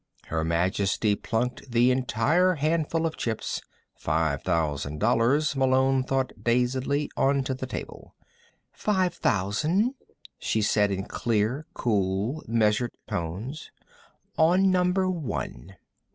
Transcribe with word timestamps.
Her 0.29 0.43
Majesty 0.43 1.13
plunked 1.13 1.69
the 1.69 1.91
entire 1.91 2.55
handful 2.55 3.05
of 3.05 3.17
chips 3.17 3.61
five 3.95 4.41
thousand 4.41 4.97
dollars! 4.97 5.55
Malone 5.55 6.01
thought 6.01 6.31
dazedly 6.43 7.11
onto 7.15 7.53
the 7.53 7.67
table. 7.67 8.15
"Five 8.71 9.13
thousand," 9.13 9.93
she 10.39 10.63
said 10.63 10.89
in 10.89 11.03
clear, 11.05 11.67
cool 11.75 12.43
measured 12.47 12.95
tones, 13.07 13.69
"on 14.39 14.71
Number 14.71 15.07
One." 15.07 15.75